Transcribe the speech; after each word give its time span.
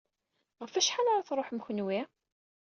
Ɣef 0.61 0.73
wacḥal 0.75 1.07
ara 1.07 1.27
tṛuḥem 1.27 1.59
kenwi? 1.65 1.99